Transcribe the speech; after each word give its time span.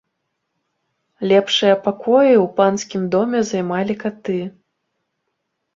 Лепшыя 1.31 1.75
пакоі 1.85 2.31
ў 2.31 2.45
панскім 2.61 3.01
доме 3.19 3.39
займалі 3.55 3.93
каты. 4.05 4.39